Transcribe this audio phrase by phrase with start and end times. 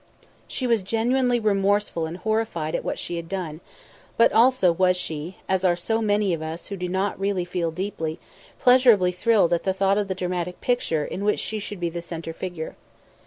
[0.47, 3.61] She was genuinely remorseful and horrified at what she had done,
[4.17, 7.69] but also was she, as are so many of us who do not really feel
[7.69, 8.19] deeply,
[8.57, 12.01] pleasurably thrilled at the thought of the dramatic picture in which she should be the
[12.01, 12.75] centre figure.